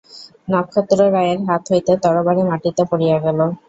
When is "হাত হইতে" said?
1.47-1.91